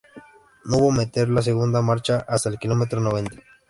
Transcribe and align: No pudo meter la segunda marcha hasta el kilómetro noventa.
No 0.65 0.79
pudo 0.79 0.89
meter 0.89 1.29
la 1.29 1.43
segunda 1.43 1.83
marcha 1.83 2.25
hasta 2.27 2.49
el 2.49 2.57
kilómetro 2.57 2.99
noventa. 2.99 3.37